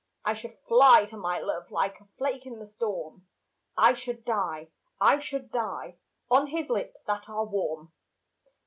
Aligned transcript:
I 0.25 0.33
should 0.33 0.57
fly 0.67 1.05
to 1.11 1.15
my 1.17 1.37
love 1.39 1.69
Like 1.69 1.99
a 2.01 2.07
flake 2.17 2.47
in 2.47 2.57
the 2.57 2.65
storm, 2.65 3.27
I 3.77 3.93
should 3.93 4.25
die, 4.25 4.69
I 4.99 5.19
should 5.19 5.51
die, 5.51 5.97
On 6.31 6.47
his 6.47 6.71
lips 6.71 6.97
that 7.05 7.29
are 7.29 7.45
warm. 7.45 7.93